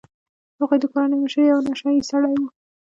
د 0.55 0.57
هغوی 0.61 0.77
د 0.81 0.85
کورنۍ 0.91 1.17
مشر 1.19 1.41
یو 1.51 1.59
نشه 1.67 1.89
يي 1.95 2.01
سړی 2.11 2.33
و. 2.41 2.43